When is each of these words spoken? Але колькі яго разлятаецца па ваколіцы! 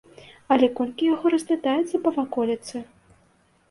Але 0.55 0.69
колькі 0.79 1.03
яго 1.11 1.33
разлятаецца 1.35 2.03
па 2.09 2.19
ваколіцы! 2.19 2.87